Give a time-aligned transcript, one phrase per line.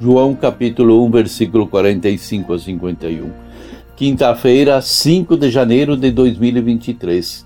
[0.00, 3.32] João, capítulo 1, versículo 45 a 51.
[3.96, 7.44] Quinta-feira, 5 de janeiro de 2023.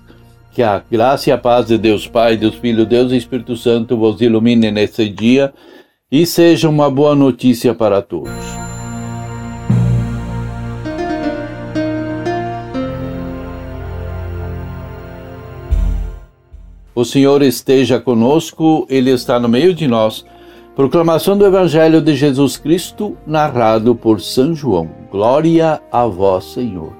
[0.51, 3.97] Que a graça e a paz de Deus Pai, Deus Filho, Deus e Espírito Santo
[3.97, 5.51] vos ilumine nesse dia
[6.11, 8.31] e seja uma boa notícia para todos.
[16.93, 20.23] O Senhor esteja conosco, Ele está no meio de nós.
[20.75, 24.89] Proclamação do Evangelho de Jesus Cristo, narrado por São João.
[25.11, 26.91] Glória a vós, Senhor.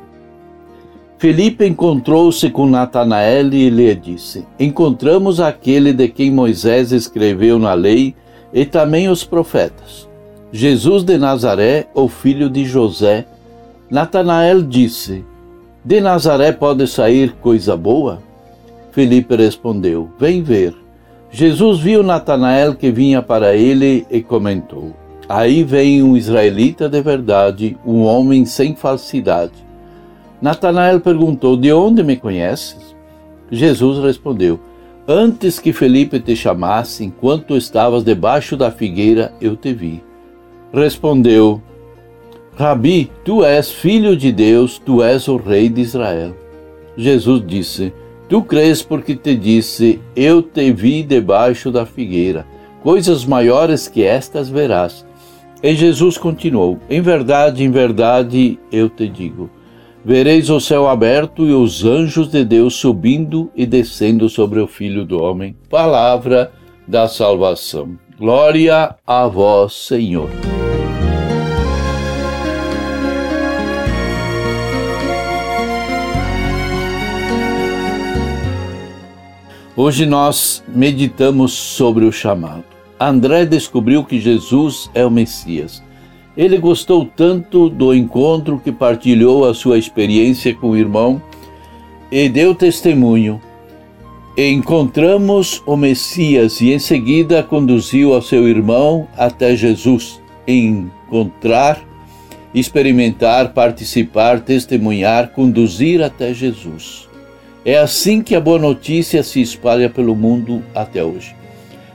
[1.17, 8.13] Felipe encontrou-se com Natanael e lhe disse: Encontramos aquele de quem Moisés escreveu na lei
[8.53, 10.07] e também os profetas,
[10.51, 13.25] Jesus de Nazaré, o filho de José.
[13.89, 15.25] Natanael disse:
[15.83, 18.21] De Nazaré pode sair coisa boa?
[18.91, 20.82] Felipe respondeu: Vem ver.
[21.35, 24.93] Jesus viu Natanael que vinha para ele e comentou:
[25.27, 29.53] Aí vem um israelita de verdade, um homem sem falsidade.
[30.39, 32.95] Natanael perguntou: De onde me conheces?
[33.49, 34.59] Jesus respondeu:
[35.07, 40.03] Antes que Felipe te chamasse, enquanto estavas debaixo da figueira, eu te vi.
[40.71, 41.59] Respondeu:
[42.55, 46.35] Rabi, tu és filho de Deus, tu és o rei de Israel.
[46.95, 47.91] Jesus disse:
[48.29, 52.45] Tu crês porque te disse: Eu te vi debaixo da figueira.
[52.81, 55.05] Coisas maiores que estas verás.
[55.61, 59.49] E Jesus continuou: Em verdade, em verdade, eu te digo:
[60.03, 65.05] vereis o céu aberto e os anjos de Deus subindo e descendo sobre o Filho
[65.05, 65.55] do Homem.
[65.69, 66.51] Palavra
[66.87, 67.97] da salvação.
[68.19, 70.29] Glória a vós, Senhor.
[79.75, 82.63] Hoje nós meditamos sobre o chamado.
[82.99, 85.81] André descobriu que Jesus é o Messias.
[86.37, 91.19] Ele gostou tanto do encontro que partilhou a sua experiência com o irmão
[92.11, 93.41] e deu testemunho.
[94.37, 100.21] Encontramos o Messias e em seguida conduziu ao seu irmão até Jesus.
[100.47, 101.81] Encontrar,
[102.53, 107.11] experimentar, participar, testemunhar, conduzir até Jesus.
[107.65, 111.33] É assim que a boa notícia se espalha pelo mundo até hoje.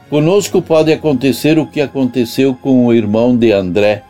[0.08, 4.02] Conosco pode acontecer o que aconteceu com o irmão de André.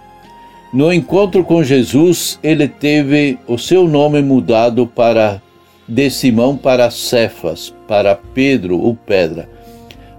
[0.73, 5.43] No encontro com Jesus, ele teve o seu nome mudado para
[5.89, 9.49] de Simão para Cefas, para Pedro, o Pedra.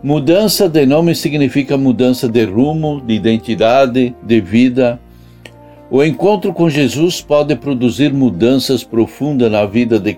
[0.02, 5.00] Mudança de nome significa mudança de rumo, de identidade, de vida.
[5.92, 10.18] O encontro com Jesus pode produzir mudanças profundas na vida de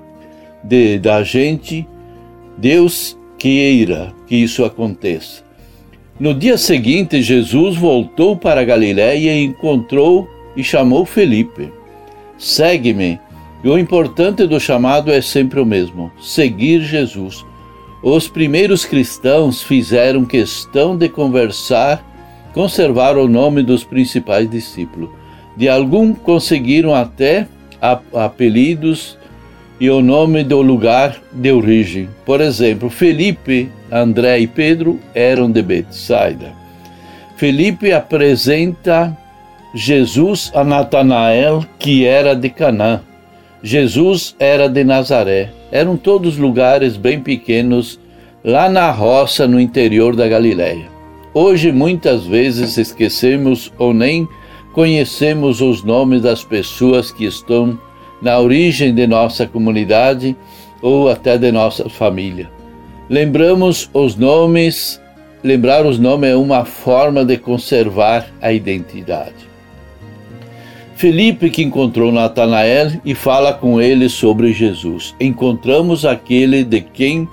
[0.64, 1.88] de, da gente,
[2.58, 5.44] Deus queira que isso aconteça.
[6.20, 11.72] No dia seguinte, Jesus voltou para Galiléia e encontrou e chamou Felipe.
[12.38, 13.20] Segue-me.
[13.64, 17.44] E o importante do chamado é sempre o mesmo: seguir Jesus.
[18.04, 22.04] Os primeiros cristãos fizeram questão de conversar,
[22.54, 25.10] conservar o nome dos principais discípulos.
[25.56, 27.48] De algum conseguiram até
[28.14, 29.18] apelidos
[29.82, 32.08] e o nome do lugar de origem.
[32.24, 36.54] Por exemplo, Felipe, André e Pedro eram de Betsaida.
[37.36, 39.18] Felipe apresenta
[39.74, 43.02] Jesus a Natanael, que era de Canaã.
[43.64, 45.50] Jesus era de Nazaré.
[45.72, 48.00] Eram todos lugares bem pequenos,
[48.44, 50.90] lá na roça, no interior da Galiléia.
[51.34, 54.28] Hoje, muitas vezes, esquecemos ou nem
[54.74, 57.80] conhecemos os nomes das pessoas que estão
[58.22, 60.36] na origem de nossa comunidade
[60.82, 62.50] ou até de nossa família.
[63.10, 65.02] Lembramos os nomes,
[65.44, 69.52] lembrar os nomes é uma forma de conservar a identidade.
[70.96, 75.16] Felipe que encontrou Natanael e fala com ele sobre Jesus.
[75.20, 77.28] Encontramos aquele de quem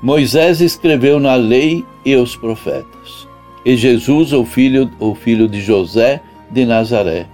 [0.00, 3.26] Moisés escreveu na lei e os profetas.
[3.64, 7.26] E Jesus, o filho, o filho de José de Nazaré.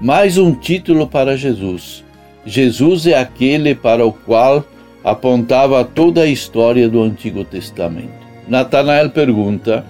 [0.00, 2.05] Mais um título para Jesus.
[2.46, 4.64] Jesus é aquele para o qual
[5.02, 8.26] apontava toda a história do Antigo Testamento.
[8.48, 9.84] Natanael pergunta: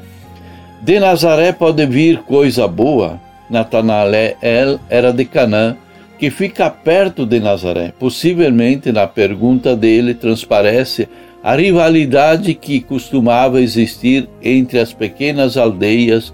[0.82, 3.20] De Nazaré pode vir coisa boa?
[3.50, 5.76] Natanael era de Canaã,
[6.19, 7.93] que fica perto de Nazaré.
[7.99, 11.09] Possivelmente na pergunta dele transparece
[11.43, 16.32] a rivalidade que costumava existir entre as pequenas aldeias,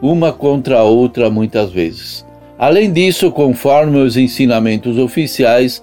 [0.00, 2.27] uma contra a outra muitas vezes.
[2.58, 5.80] Além disso, conforme os ensinamentos oficiais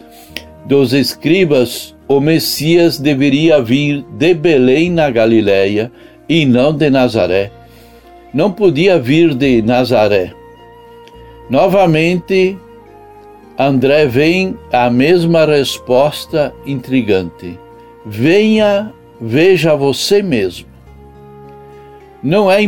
[0.66, 5.92] dos escribas, o Messias deveria vir de Belém na Galiléia
[6.28, 7.52] e não de Nazaré.
[8.34, 10.34] Não podia vir de Nazaré.
[11.50, 12.58] Novamente,
[13.58, 17.58] André vem a mesma resposta intrigante.
[18.06, 20.68] Venha, veja você mesmo.
[22.22, 22.60] Não é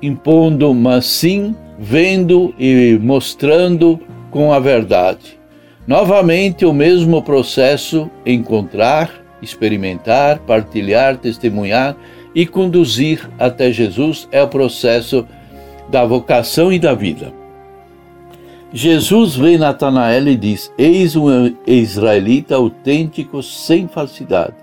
[0.00, 5.38] impondo, mas sim vendo e mostrando com a verdade.
[5.86, 9.10] Novamente, o mesmo processo: encontrar,
[9.40, 11.96] experimentar, partilhar, testemunhar
[12.34, 15.26] e conduzir até Jesus é o processo
[15.90, 17.32] da vocação e da vida.
[18.72, 24.54] Jesus vê Natanael e diz: Eis um israelita autêntico sem falsidade.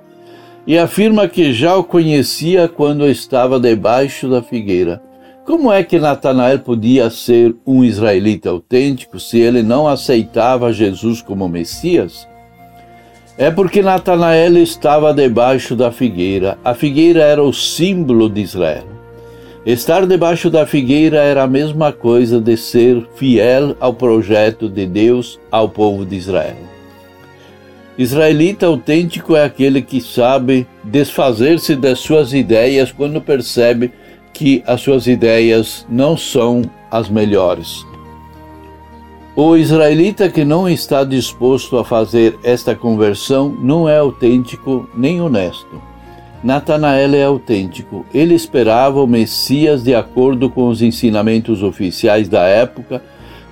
[0.65, 5.01] E afirma que já o conhecia quando estava debaixo da figueira.
[5.49, 11.49] Como é que Natanael podia ser um israelita autêntico se ele não aceitava Jesus como
[11.49, 12.27] Messias?
[13.35, 16.55] É porque Natanael estava debaixo da figueira.
[16.63, 18.85] A figueira era o símbolo de Israel.
[19.65, 25.39] Estar debaixo da figueira era a mesma coisa de ser fiel ao projeto de Deus
[25.49, 26.57] ao povo de Israel.
[27.97, 33.91] Israelita autêntico é aquele que sabe desfazer-se das suas ideias quando percebe
[34.39, 37.85] que as suas ideias não são as melhores.
[39.35, 45.81] O israelita que não está disposto a fazer esta conversão não é autêntico nem honesto.
[46.41, 48.05] Natanael é autêntico.
[48.13, 53.03] Ele esperava o Messias de acordo com os ensinamentos oficiais da época,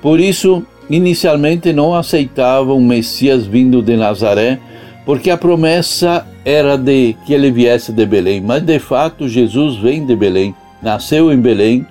[0.02, 4.58] por isso, inicialmente não aceitava um Messias vindo de Nazaré,
[5.06, 8.40] porque a promessa era de que ele viesse de Belém.
[8.40, 11.86] Mas de fato, Jesus vem de Belém, nasceu em Belém,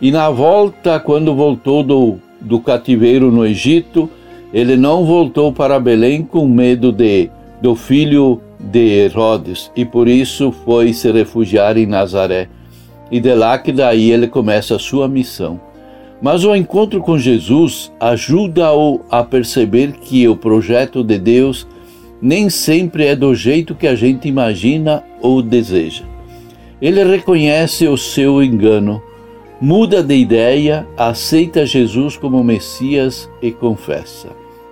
[0.00, 4.10] e na volta, quando voltou do, do cativeiro no Egito,
[4.52, 7.30] ele não voltou para Belém com medo de
[7.60, 12.48] do filho de Herodes e por isso foi se refugiar em Nazaré.
[13.10, 15.60] E de lá que daí ele começa a sua missão.
[16.20, 21.66] Mas o encontro com Jesus ajuda-o a perceber que o projeto de Deus
[22.20, 26.04] nem sempre é do jeito que a gente imagina ou deseja.
[26.80, 29.02] Ele reconhece o seu engano,
[29.60, 34.28] muda de ideia, aceita Jesus como Messias e confessa.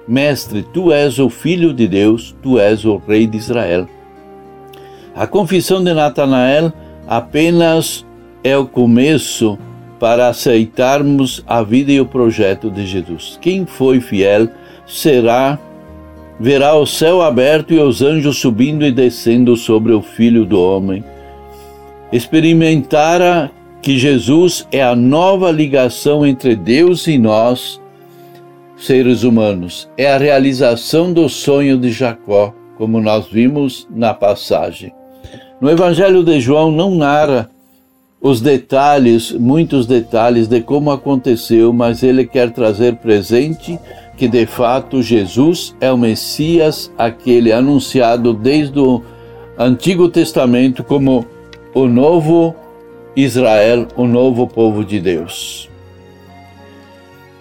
[0.06, 3.88] Mestre, tu és o Filho de Deus, tu és o Rei de Israel.
[5.14, 6.72] A confissão de Natanael
[7.06, 8.04] apenas
[8.42, 9.58] é o começo
[9.98, 13.38] para aceitarmos a vida e o projeto de Jesus.
[13.40, 14.48] Quem foi fiel
[14.86, 15.58] será
[16.38, 21.02] verá o céu aberto e os anjos subindo e descendo sobre o Filho do homem.
[22.12, 23.50] Experimentara
[23.82, 27.80] que Jesus é a nova ligação entre Deus e nós
[28.76, 29.88] seres humanos.
[29.96, 34.92] É a realização do sonho de Jacó, como nós vimos na passagem.
[35.60, 37.50] No Evangelho de João não narra
[38.20, 43.78] os detalhes, muitos detalhes de como aconteceu, mas ele quer trazer presente
[44.16, 49.02] que de fato Jesus é o Messias, aquele anunciado desde o
[49.58, 51.26] Antigo Testamento como
[51.74, 52.54] o novo
[53.16, 55.68] Israel, o novo povo de Deus.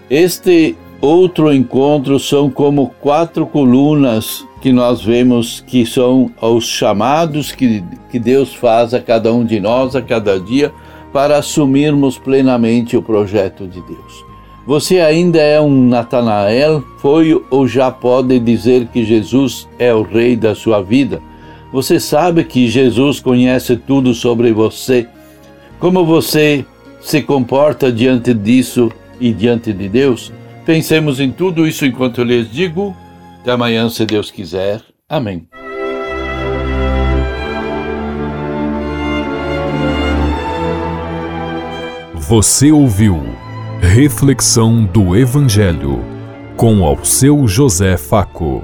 [0.09, 7.83] Este outro encontro são como quatro colunas que nós vemos que são os chamados que,
[8.09, 10.71] que Deus faz a cada um de nós a cada dia
[11.11, 14.25] para assumirmos plenamente o projeto de Deus.
[14.65, 16.81] Você ainda é um Natanael?
[16.99, 21.21] Foi ou já pode dizer que Jesus é o rei da sua vida?
[21.73, 25.07] Você sabe que Jesus conhece tudo sobre você?
[25.79, 26.63] Como você
[27.01, 30.31] se comporta diante disso e diante de Deus?
[30.67, 32.95] Pensemos em tudo isso enquanto eu lhes digo.
[33.41, 34.81] Até amanhã, se Deus quiser.
[35.09, 35.47] Amém.
[42.13, 43.19] Você ouviu
[43.81, 46.05] Reflexão do Evangelho
[46.55, 48.63] com ao seu José Faco.